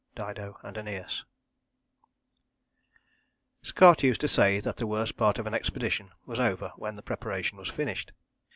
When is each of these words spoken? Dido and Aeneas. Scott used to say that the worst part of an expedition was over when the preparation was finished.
Dido 0.15 0.57
and 0.63 0.79
Aeneas. 0.79 1.25
Scott 3.61 4.01
used 4.01 4.19
to 4.21 4.27
say 4.27 4.59
that 4.59 4.77
the 4.77 4.87
worst 4.87 5.15
part 5.15 5.37
of 5.37 5.45
an 5.45 5.53
expedition 5.53 6.09
was 6.25 6.39
over 6.39 6.71
when 6.75 6.95
the 6.95 7.03
preparation 7.03 7.55
was 7.59 7.69
finished. 7.69 8.11